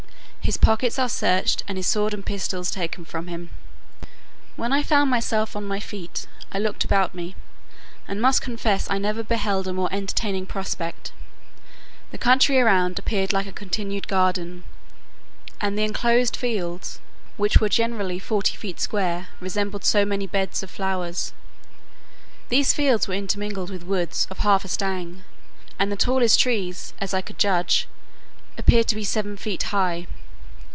[0.43, 3.51] His pockets are searched, and his sword and pistols taken from him.
[4.57, 7.37] When I found myself on my feet, I looked about me,
[8.05, 11.13] and must confess I never beheld a more entertaining prospect.
[12.09, 14.65] The country around appeared like a continued garden,
[15.61, 16.99] and the enclosed fields,
[17.37, 21.31] which were generally forty feet square, resembled so many beds of flowers.
[22.49, 25.23] These fields were intermingled with woods of half a stang,
[25.79, 27.87] and the tallest trees, as I could judge,
[28.57, 30.07] appeared to be seven feet high.